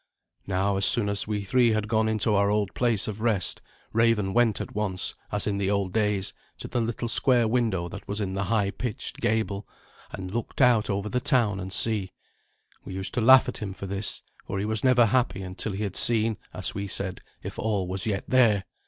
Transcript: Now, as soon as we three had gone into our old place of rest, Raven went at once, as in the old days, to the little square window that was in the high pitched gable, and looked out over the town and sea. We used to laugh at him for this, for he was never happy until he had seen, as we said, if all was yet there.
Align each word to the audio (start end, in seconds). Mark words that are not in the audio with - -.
Now, 0.47 0.77
as 0.77 0.85
soon 0.87 1.09
as 1.09 1.27
we 1.27 1.43
three 1.43 1.73
had 1.73 1.87
gone 1.87 2.09
into 2.09 2.33
our 2.33 2.49
old 2.49 2.73
place 2.73 3.07
of 3.07 3.21
rest, 3.21 3.61
Raven 3.93 4.33
went 4.33 4.59
at 4.59 4.73
once, 4.73 5.13
as 5.31 5.45
in 5.45 5.59
the 5.59 5.69
old 5.69 5.93
days, 5.93 6.33
to 6.57 6.67
the 6.67 6.81
little 6.81 7.07
square 7.07 7.47
window 7.47 7.87
that 7.87 8.07
was 8.07 8.19
in 8.19 8.33
the 8.33 8.45
high 8.45 8.71
pitched 8.71 9.17
gable, 9.21 9.67
and 10.11 10.33
looked 10.33 10.59
out 10.59 10.89
over 10.89 11.07
the 11.07 11.19
town 11.21 11.59
and 11.59 11.71
sea. 11.71 12.13
We 12.83 12.95
used 12.95 13.13
to 13.13 13.21
laugh 13.21 13.47
at 13.47 13.57
him 13.57 13.75
for 13.75 13.85
this, 13.85 14.23
for 14.47 14.57
he 14.57 14.65
was 14.65 14.83
never 14.83 15.05
happy 15.05 15.43
until 15.43 15.73
he 15.73 15.83
had 15.83 15.95
seen, 15.95 16.37
as 16.51 16.73
we 16.73 16.87
said, 16.87 17.21
if 17.43 17.59
all 17.59 17.87
was 17.87 18.07
yet 18.07 18.23
there. 18.27 18.63